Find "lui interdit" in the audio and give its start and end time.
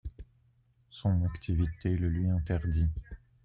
2.09-2.89